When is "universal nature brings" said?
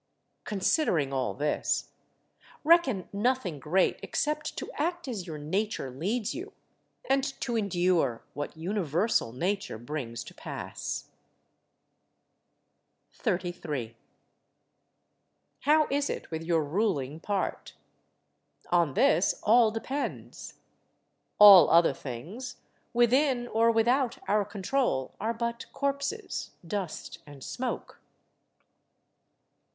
8.57-10.23